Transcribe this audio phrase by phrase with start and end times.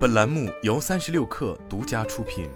[0.00, 2.48] 本栏目由三十六氪独家出品。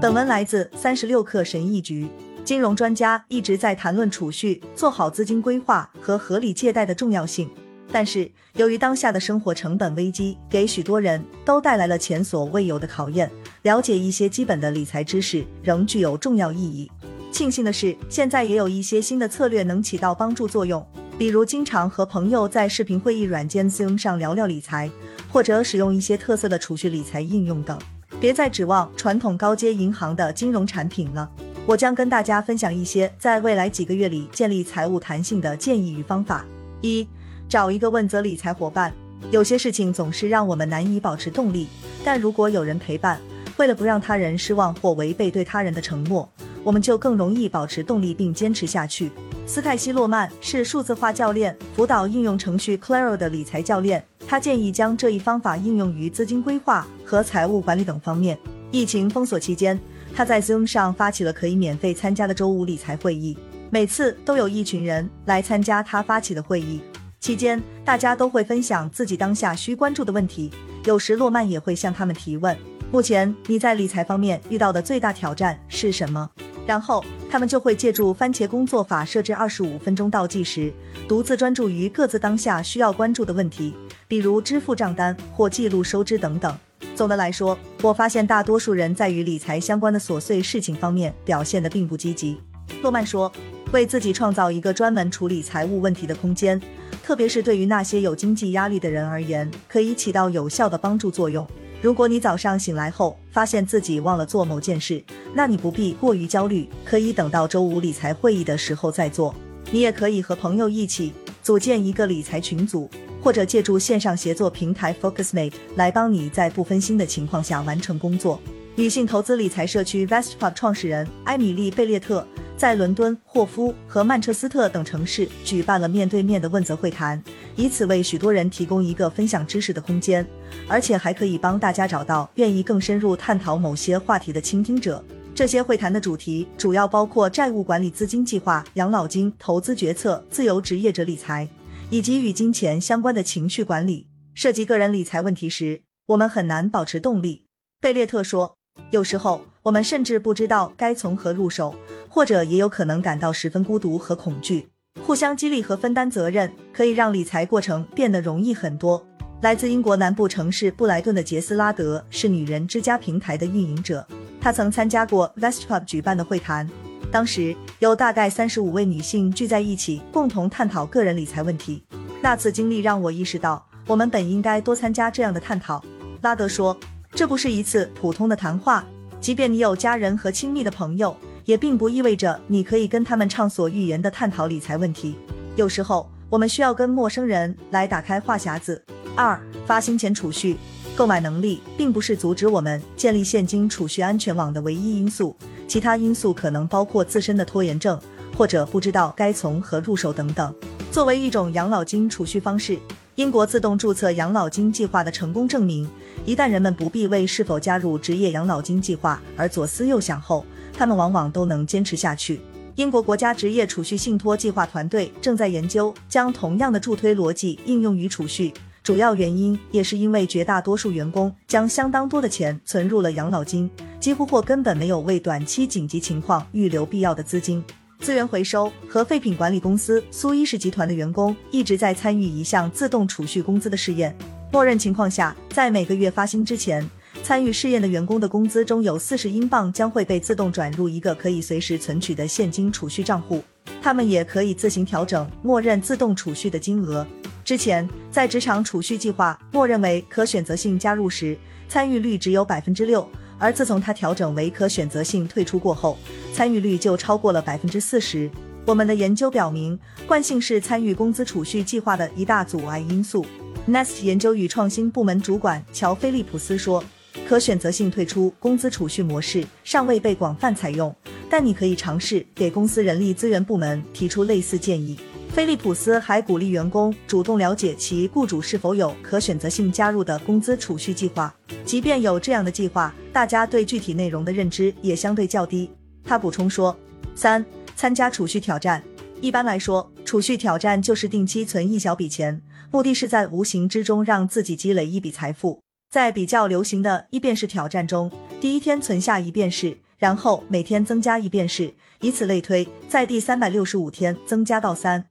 [0.00, 2.08] 本文来自三十六氪神译局。
[2.46, 7.50] 金融专家一直在谈论储蓄、做好资金规划和合理借贷的重要性，
[7.92, 13.30] 但是由于当下的生活成本危机，给许多人都带来了前所未有的考验。
[13.64, 16.90] 了解一些基本的理财知识仍具有重要意义。
[17.30, 20.86] 庆幸的是，现在也有一些新的策略能起到帮助作用，
[21.16, 24.90] 比如经常和朋友在视频会议软件 Zoom 上聊聊理财，
[25.30, 27.78] 或者使用一些特色的储蓄理财应用等。
[28.18, 31.30] 别再指望传统高阶银行的金融产品了。
[31.66, 36.44] 我将跟大家分享一些在未来几个月里建立财务弹性的建议与方法。
[36.80, 37.06] 一、
[37.48, 38.92] 找一个问责理财伙伴。
[39.30, 41.68] 有些事情总是让我们难以保持动力，
[42.04, 43.20] 但如果有人陪伴，
[43.56, 46.28] 为了不让他人失望或违背对他人的承诺，
[46.64, 49.12] 我们就更容易保持动力并坚持下去。
[49.46, 54.02] 斯泰西·洛曼是数字化教练，辅导应用程序 Claro 的理财教练。
[54.26, 58.38] 他建议将这一方法应用于资金规划和财务管理等方面。
[58.70, 59.78] 疫情封锁期间。
[60.16, 63.36] 他在 Zoom 上发起了可以免费参加的周五理财会议，
[63.68, 66.80] 每次都有一群人来参加他发起的会议。
[67.18, 70.52] 期间，大家都会分享自己当下需关注的问题，
[70.84, 72.56] 有时洛曼也会向他们提问
[72.92, 76.30] ：“目前你在理财方面遇到的最大挑战是什么？”
[76.66, 80.72] 然后他们就会借助番茄工作法设置二十五分钟倒计时，
[81.06, 83.74] 独自专注于各自当下需要关注的问题，
[84.08, 86.56] 比如支付账单或记录收支等等。
[86.94, 92.38] 总的来说，我发现大多数人在与理财相关的琐碎事情方面表现的并不积极。
[92.80, 93.30] 诺曼说，
[93.72, 96.60] 为自己创造一个专门处理财务问题的空间，
[97.02, 101.46] 特别是对于那些有经济压力的人而言，可以起到有效的帮助作用。
[101.84, 105.04] 如果你早上醒来后发现自己忘了做某件事，
[105.34, 109.34] 那你不必过于焦虑，可以等到周五理财会议的时候再做。
[109.70, 111.12] 你也可以和朋友一起
[111.42, 112.88] 组建一个理财群组。
[113.20, 118.38] 或者借助线上协作平台 FocusMate 来帮你在不分心的情况下完成工作。
[118.76, 127.22] 女性投资理财社区 Vestpub 创始人艾米丽·贝列特在伦敦、霍夫和曼彻斯特等城市举办了面对面的问责会谈，
[127.56, 130.26] 以此为许多人提供一个分享知识的空间，
[130.68, 135.04] 而且还可以帮大家找到愿意更深入探讨某些话题的倾听者。
[135.34, 141.48] 这些会谈的主题主要包括债务管理、资金计划、养老金、投资决策、自由职业者理财。
[141.90, 147.46] 以及与金钱相关的情绪管理，涉及个人理财问题时，我们很难保持动力。
[147.78, 148.56] 贝列特说，
[148.90, 151.74] 有时候我们甚至不知道该从何入手，
[152.06, 154.68] 或者也有可能感到十分孤独和恐惧。
[155.02, 159.02] 互相激励和分担责任，可以让理财过程变得容易很多。
[159.40, 164.06] 来自英国南部城市布莱顿的杰斯拉德是女人之家平台的运营者，
[164.38, 166.68] 他曾参加过 Vestpub 举办的会谈。
[167.10, 171.82] 当时有大概三十五位女性聚在一起，共同探讨个人理财问题。
[172.20, 175.82] 那次经历让我意识到，我们本应该多参加这样的探讨。
[176.20, 176.78] 拉德说
[177.12, 178.84] ：“这不是一次普通的谈话，
[179.24, 185.16] 即便你有家人和亲密的朋友，也并不意味着你可以跟他们畅所欲言的探讨理财问题。
[185.56, 188.84] 有时候，我们需要跟陌生人来打开话匣子。”
[189.16, 190.58] 二、发行前储蓄，
[190.94, 195.34] 购买能力并不是阻止我们建立现金储蓄安全网的唯一因素。
[195.66, 197.98] 其他因素可能包括自身的拖延症，
[198.36, 200.54] 或者不知道该从何入手等等。
[200.92, 202.78] 作为一种养老金储蓄方式，
[203.16, 205.88] 英国自动注册养老金计划的成功证明，
[206.26, 210.44] 一旦人们不必为是否加入职业养老金计划而左思右想后，
[210.76, 212.40] 他们往往都能坚持下去。
[212.74, 218.52] 英国国家职业储蓄信托计划团队正在研究将同样的助推逻辑应用于储蓄，
[218.82, 223.70] 主要原因也是因为绝大多数员工将相当多的钱存入了养老金。
[224.00, 227.62] 几乎或根本没有为短期紧急情况预留必要的资金。
[228.04, 234.14] 资源回收和废品管理公司苏伊士集团的员工一直在参与一项自动储蓄工资的试验。
[234.52, 236.86] 默认情况下，在每个月发薪之前，
[237.22, 243.42] 参与试验的员工的工资中有四十英镑将会被自动转入一个可以随时存取的现金储蓄账户。
[243.80, 247.06] 他们也可以自行调整默认自动储蓄的金额。
[247.42, 251.34] 之前在职场储蓄计划默认为可选择性加入时，
[251.70, 253.08] 参与率只有百分之六。
[253.38, 255.98] 而自从它调整为可选择性退出过后，
[256.32, 258.30] 参与率就超过了百分之四十。
[258.66, 263.26] 我们的研究表明，惯性是参与工资储蓄计划的一大阻碍因素。
[263.68, 266.82] Nest 研究与创新部门主管乔·菲利普斯说
[267.28, 270.94] ：“可选择性退出工资储蓄模式尚未被广泛采用，
[271.28, 274.98] 但你可以尝试给公司人力资源部门提出类似建议。”
[275.34, 281.34] 菲利普斯还鼓励员工主动了解其雇主是否有可选择性加入的工资储蓄计划，
[281.66, 285.68] 即便有这样的计划，大家对具体内容的认知也相对较低。
[286.04, 286.78] 他补充说：
[287.16, 287.44] 三、
[287.74, 288.80] 参加储蓄挑战。
[289.20, 292.40] 一般来说，储蓄挑战就是定期存一小笔钱，
[292.70, 295.58] 目的是在无形之中让自己积累一笔财富。
[295.90, 298.08] 在比较流行的一便式挑战中，
[298.40, 305.04] 第一天存下一便士，然后每天增加一便士，以此类推，在第三百六十五天增加到三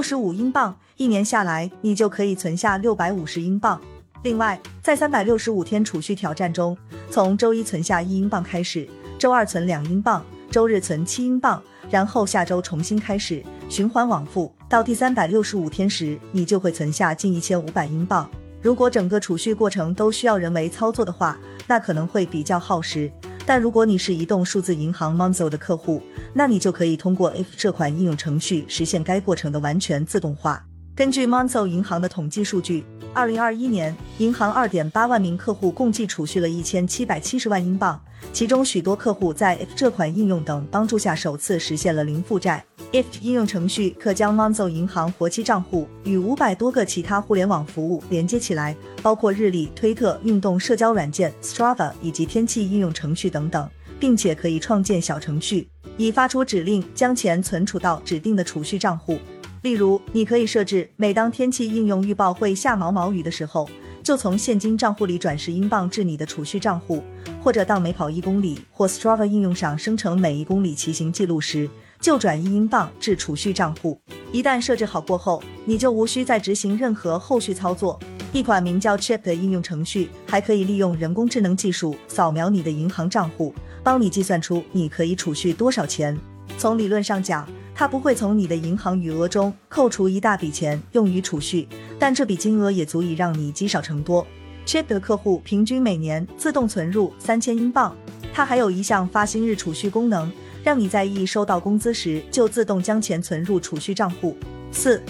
[0.00, 3.78] 六十五英镑，一年下来你就可以存下六百五十英镑。
[4.22, 6.74] 另外，在三百六十五天储蓄挑战中，
[7.10, 8.88] 从周一存下一英镑开始，
[9.18, 18.30] 周二存两英镑，周日存七英镑，然后下周重新开始，循环往复，到第三百六十五天时，你就会存下近一千五百英镑。
[18.62, 23.10] 如果整个储蓄过程都需要人为操作的话，那可能会比较耗时。
[23.50, 26.00] 但如果你是移动数字银行 Monzo 的客户，
[26.32, 30.64] 那你就可以通过 If 这款应用程序实现该过程的完全自动化。
[30.94, 38.00] 根据 Monzo 银行的统计数据，二零二一年，银行二点八万名客户共计储蓄了一千七百七十万英镑，
[38.32, 42.64] 其中许多客户在 If 这款应用等帮助下首次实现了零负债。
[42.92, 53.68] If 应用程序可将 Monzo 银行活期账户与五百多个其他互联网服务连接起来，包括日历、推特、运动社交软件 Strava 以及天气应用程序等等，
[53.98, 59.18] 并且可以创建小程序，以发出指令将钱存储到指定的储蓄账户。
[59.62, 63.68] 例如，你可以设置每当天气应用预报会下毛毛雨的时候，
[64.02, 67.02] 就从现金账户里转十英镑至你的储蓄账户；
[67.42, 71.68] 或者当每跑一公里或 Strava 应用上生成每一公里骑行记录时，
[72.00, 74.00] 就转一英镑至储蓄账户。
[74.32, 78.00] 一旦设置好过后，你就无需再执行任何后续操作。
[78.32, 83.52] 一款名叫 Chip 的应用程序还可以利用人工智能技术扫描你的银行账户，
[83.82, 86.18] 帮你计算出你可以储蓄多少钱。
[86.56, 87.46] 从理论上讲，
[87.80, 91.66] 它不会从你的银行余额中扣除一大笔钱用于储蓄，
[91.98, 94.26] 但这笔金额也足以让你积少成多。
[94.66, 97.96] Chip 的客户平均每年自动存入三千英镑。
[98.34, 100.30] 它还有一项发薪日储蓄功能，
[100.62, 104.36] 让你在一收到工资时就自动将钱存入储蓄账户。
[104.70, 105.02] 四、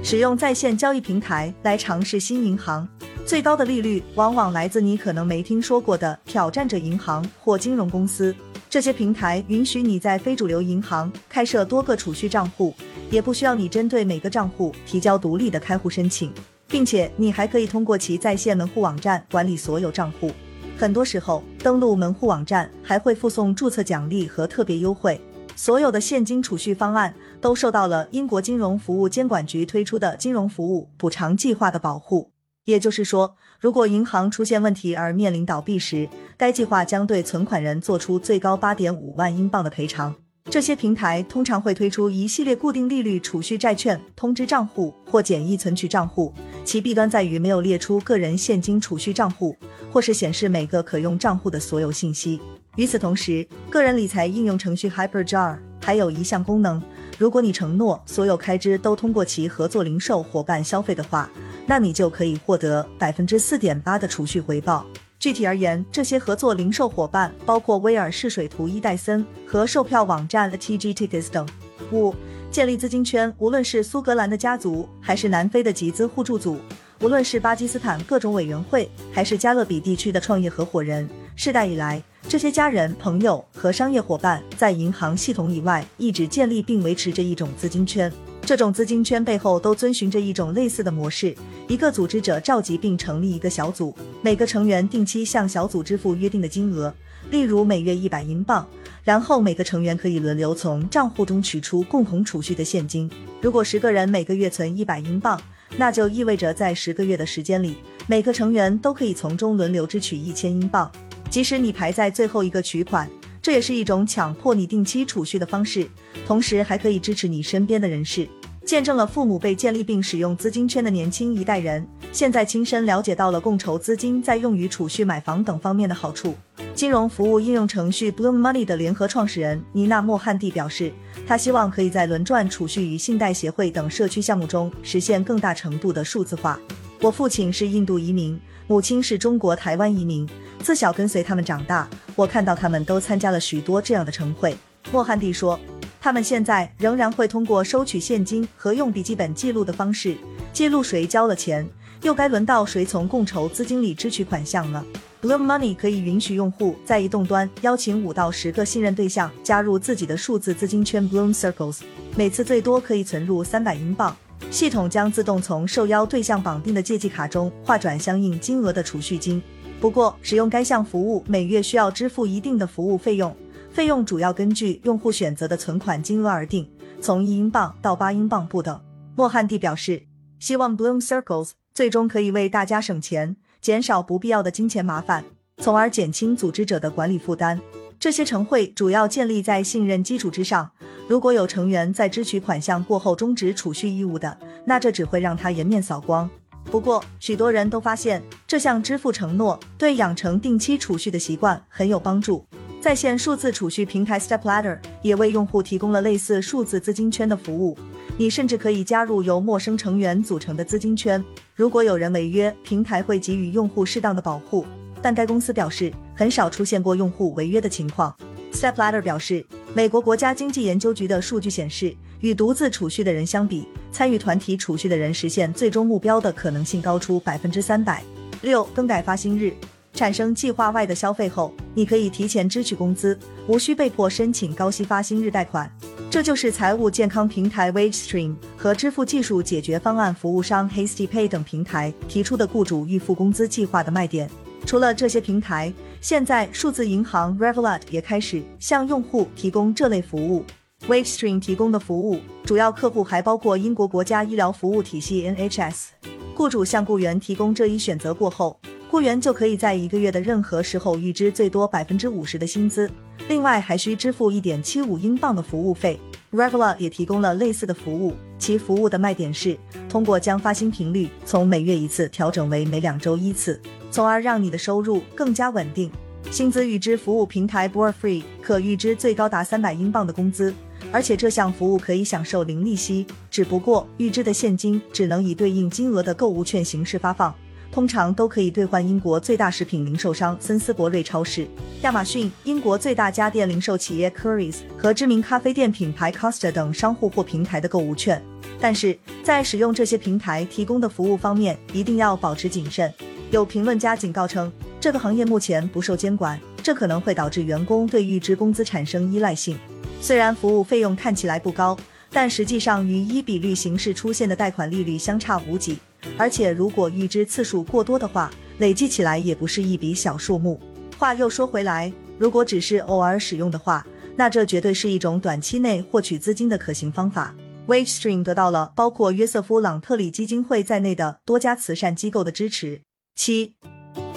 [0.00, 2.88] 使用在线交易平台来尝试新银行，
[3.26, 8.32] 最高的利率往往来自你可能没听说过的挑战者银行或金融公司。
[8.74, 12.74] 这些平台允许你在非主流银行开设多个储蓄账户，
[13.08, 16.32] 也不需要你针对每个账户提交独立的开户申请，
[16.66, 20.28] 并且你还可以通过其在线门户网站管理所有账户。
[20.76, 25.20] 很多时候，登录门户网站还会附送注册奖励和特别优惠。
[25.54, 32.32] 所有的现金储蓄方案都受到了英国金融服务监管局推出的金融服务补偿计划的保护。
[32.64, 36.06] 也就是说，如果银行出现问题而面临倒闭时，
[36.36, 40.14] 该计划将对存款人做出最高八点五万英镑的赔偿。
[40.50, 46.30] 这些平台通常会推出一系列固定利率储蓄债券、通知账户或简易存取账户，
[46.62, 49.56] 其弊端在于没有列出个人现金储蓄账户，
[49.90, 52.38] 或是显示每个可用账户的所有信息。
[52.76, 56.82] 与此同时，个人理财应用程序 HyperJar 还有一项功能：
[57.16, 61.30] 如果你承诺所有开支都通过其合作零售伙伴消费的话。
[61.66, 64.84] 那你就可以获得百分之四点八的储蓄回报。
[65.18, 71.48] 具体而言，这些合作零售伙伴包括威尔士水图伊戴森和售票网站 TG Tickets 等。
[71.90, 72.14] 五、
[72.50, 76.58] 建立资金圈，无论是苏格兰的家族，还是南非的集资互助组，
[77.00, 88.12] 无论是巴基斯坦各种委员会，还是加勒比地区的创业合伙人，世代以来，这些家人、朋友和商业伙伴在银行系统以外一直建立并维持着一种资金圈。
[88.44, 91.34] 这种资金圈背后都遵循着一种类似的模式：
[91.66, 96.94] 一个组织者召集并成立一个小组，每个成员定期向小组支付约定的金额，
[97.30, 98.68] 例如每月一百英镑，
[99.02, 103.10] 然后每个成员可以轮流从账户中取出共同储蓄的现金。
[103.40, 105.40] 如果十个人每个月存一百英镑，
[105.78, 110.90] 那就意味着在十个月的时间里，每个成员都可以从中轮流支取一千英镑。
[111.30, 113.08] 即使你排在最后一个取款。
[113.42, 115.86] 这也是一种强迫你定期储蓄的方式，
[116.26, 118.26] 同时还可以支持你身边的人士。
[118.64, 126.34] 见证了父母被建立并使用资金圈的年轻一代人，现在亲身了解到了共筹资金在用于储蓄、买房等方面的好处。
[126.74, 130.90] 金融服务应用程序 Bloom Money 的联合创始人尼娜·莫汉蒂表示，
[131.26, 136.58] 他希望可以在轮转储蓄与信贷协会等社区项目中实现更大程度的数字化。
[137.02, 140.26] 我父亲是印度移民，母亲是中国台湾移民。
[140.60, 144.56] 自小跟随他们长大，我看到他们都参加了许多这样的晨会。
[144.90, 145.58] 莫汉蒂说，
[146.04, 150.14] 他们现在仍然会通过收取现金和用笔记本记录的方式
[150.52, 151.66] 记录谁交了钱，
[152.02, 154.84] 又该轮到谁从共筹资金里支取款项了。
[155.22, 161.78] Bloom Money 可以允许用户在移动端邀请五到十个信任对象加入自己的数字资金圈 Bloom Circles，
[162.14, 164.14] 每次最多可以存入三百英镑。
[164.50, 169.42] 系统将自动从受邀对象绑定的借记卡中划转相应金额的储蓄金。
[169.80, 173.34] 不过，使用该项服务每月需要支付一定的服务费用，
[173.74, 178.80] 费用主要根据用户选择的存款金额而定，从一英镑到八英镑不等。
[179.16, 180.04] 莫汉蒂表示，
[180.38, 185.24] 希望 Bloom Circles 最终可以为大家省钱，减少不必要的金钱麻烦，
[185.58, 187.60] 从而减轻组织者的管理负担。
[187.98, 190.70] 这些晨会主要建立在信任基础之上。
[191.08, 196.30] 如果有成员在支取款项过后终止储蓄义务的，那这只会让他颜面扫光。
[196.66, 202.46] 不过，许多人都发现这项支付承诺对养成定期储蓄的习惯很有帮助。
[202.84, 207.74] 在线数字储蓄平台 StepLadder 也为用户提供了类似数字资金圈的服务。
[208.18, 211.24] 你甚至可以加入由陌生成员组成的资金圈。
[211.54, 214.66] 如果有人违约，平台会给予用户适当的保护。
[215.00, 218.14] 但该公司表示，很少出现过用户违约的情况。
[218.52, 228.04] StepLadder 表示，美国国家经济研究局的数据显示，与独自储蓄的人相比，参与团体储蓄的人实现最终目标的可能性高出百分之三百。
[228.42, 229.54] 六、更改发薪日，
[229.94, 235.70] 产生计划外的消费后，你可以提前支取工资，无需被迫申请高息发薪日贷款。
[236.10, 244.28] 这就是财务健康平台 WageStream 和支付技术解决方案服务商 HastyPay 等平台提出的雇主预付工资计划的卖点。
[244.66, 250.44] 除了这些平台，现在数字银行 Revolut 也开始向用户提供这类服务。
[250.88, 255.86] WageStream 提供的服务主要客户还包括英国国家医疗服务体系 NHS。
[256.34, 258.60] 雇主向雇员提供这一选择过后。
[258.90, 262.88] 雇员就可以在一个月的任何时候预支最多百分之五十的薪资，
[263.28, 265.98] 另外还需支付一点七五英镑的服务费。
[266.30, 273.60] Revla 也提供了类似的服务，其服务的卖点是通过将发薪频率从每月一次调整为每两周一次，
[273.90, 275.90] 从而让你的收入更加稳定。
[276.30, 280.52] 薪资预支服务平台 Borfree 可预支最高达三百英镑的工资，
[280.90, 287.32] 而且这项服务可以享受零利息，只不过预支的现金只能以对应金额的购物券形式发放。
[287.74, 291.44] 通常都可以兑换英国最大食品零售商森斯伯瑞超市、
[291.82, 298.22] 亚马逊、英国最大家电零售企业 Currys 和知名咖啡店品牌 Costa 等商户或平台的购物券。
[298.60, 302.94] 但是在使用这些平台提供的服务方面，一定要保持谨慎。
[303.32, 309.58] 有评论家警告称，这个行业目前不受监管，这可能会导致员工对预支工资产生依赖性。
[310.00, 311.76] 虽然服务费用看起来不高，
[312.12, 315.76] 但实际上与一比率形式出现的贷款利率相差无几。
[316.16, 320.60] 而且，如果预支次数过多的话，累计起来也不是一笔小数目。
[320.98, 327.34] 话又说回来，如果只是偶尔使用的话，那这绝对是一种短期内获取资金的可行方法。
[327.66, 332.82] WageStream 得到了包括约瑟夫·朗特里基金会在内的多家慈善机构的支持。
[333.16, 333.56] 七，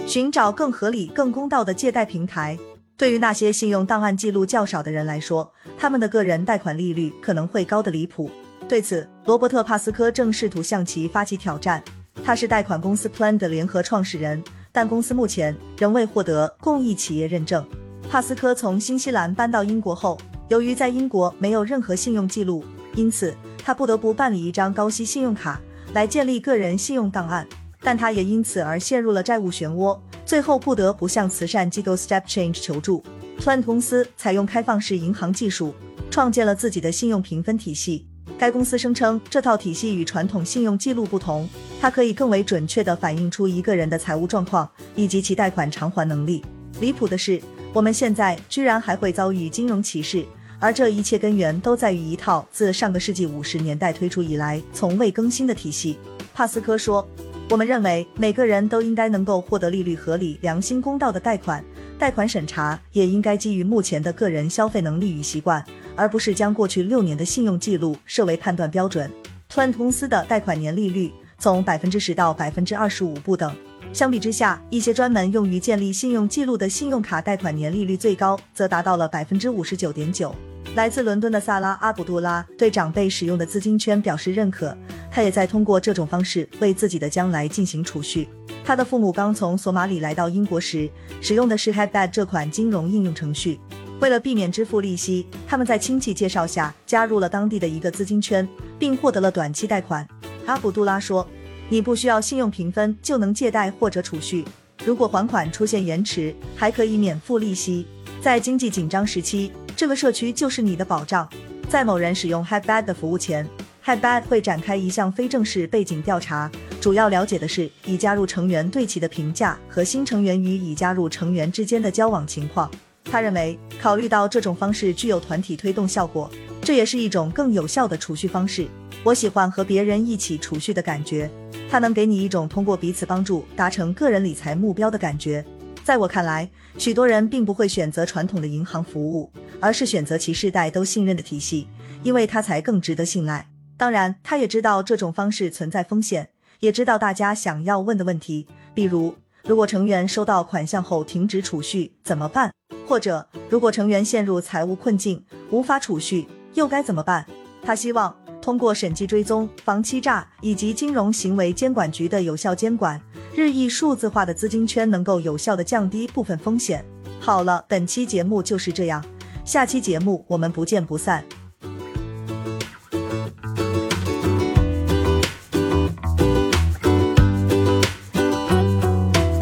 [0.06, 2.60] 寻找更合理、更公道的借贷平台。
[2.98, 8.30] 对于那些信用档案记录较少的人来说，他们的个人贷款利率可能会高得离谱。
[8.68, 11.84] 对此，罗伯特·帕斯科正试图向其发起挑战。
[12.24, 17.66] 他是贷款公司 Plan 的联合创始人，但公司目前仍未获得公益企业认证。
[18.10, 20.18] 帕斯科从新西兰搬到英国后，
[20.50, 22.64] 由于在英国没有任何信用记录，
[22.96, 23.34] 因此
[23.64, 25.62] 他不得不办理一张高息信用卡
[25.94, 27.48] 来建立个人信用档案。
[27.80, 33.04] 但他也因此而陷入了债务漩涡，最后不得不向慈善机构 Step Change 求助。
[33.40, 35.74] Plan 公司采用开放式银行技术，
[36.10, 38.08] 创建了自己的信用评分体系。
[38.40, 41.50] 该公司声称，这套体系与传统信用记录不同，
[41.82, 46.44] 它可以更为准确地反映出一个人的财务状况以及其贷款偿还能力。
[46.80, 47.42] 离谱的是，
[47.74, 50.24] 我们现在居然还会遭遇金融歧视，
[50.60, 55.98] 而这一切根源都在于一套自上个世纪五十年代推出以来从未更新的体系。
[56.36, 57.08] 帕斯科说
[57.50, 61.66] ：“我们认为每个人都应该能够获得利率合理、良心公道的贷款，
[61.98, 65.64] 贷款审查也应该基于目前的个人消费能力与习惯。”
[65.98, 69.12] 而不是将过去六年的信用记录设为判断标准。
[69.52, 73.52] Plan 公司的贷款年利率从百分之十到百分之二十五不等。
[73.92, 80.36] 相比之下，一些专门用于建立信用记录的信用卡贷款年利率最高，则达到了百分之五十九点九。
[80.76, 84.78] 来自伦敦的萨拉阿卜杜拉对长辈使用的资金圈表示认可，
[85.12, 88.30] 他也在通过这种方式为自己的将来进行储蓄。
[88.64, 90.88] 他的父母刚从索马里来到英国时，
[91.20, 93.60] 使用的是 Headbad 这款金融应用程序。
[94.00, 98.48] 为了避免支付利息，他们在亲戚介绍下加入了当地的一个资金圈，
[98.78, 100.08] 并获得了短期贷款。
[100.46, 101.28] 阿卜杜拉说
[101.70, 104.46] ：“你不需要信用评分就能借贷或者储蓄，
[104.86, 107.88] 如果还款出现延迟，还可以免付利息。
[108.22, 111.30] 在经济紧张时期，这个社区就是你的保障。”
[111.70, 113.48] 在某人使用 Headbad 的服务前
[113.86, 116.50] ，Headbad 会展开一项非正式背景调查，
[116.82, 122.72] 主要了解的是已加入成员对其的评价和新成员与已加入成员之间的交往情况。
[123.04, 126.30] 他认为，考虑到这种方式具有团体推动效果，
[126.62, 128.68] 这也是一种更有效的储蓄方式。
[129.04, 131.30] 我喜欢和别人一起储蓄的感觉，
[131.70, 135.46] 它能给你一种通过彼此帮助达成个人理财目标的感觉。
[135.84, 141.68] 在我看来，许多人并不会选择传统的银行服务，而是选择其世代都信任的体系，
[142.04, 143.48] 因为它才更值得信赖。
[143.78, 146.30] 当然，他也知道这种方式存在风险，
[146.62, 152.52] 也知道大家想要问的问题，比如如果成员收到款项后停止储蓄怎么办？
[152.88, 157.26] 或者如果成员陷入财务困境无法储蓄又该怎么办？
[157.62, 163.00] 他希望通过审计追踪、防欺诈以及金融行为监管局的有效监管，
[163.36, 166.84] 日益数字化的资金圈能够有效的降低部分风险。
[167.20, 169.04] 好了，本期节目就是这样，
[169.48, 171.24] 下期节目我们不见不散。